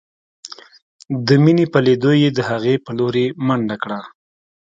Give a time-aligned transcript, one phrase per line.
[1.27, 3.99] د مينې په ليدو يې د هغې په لورې منډه کړه.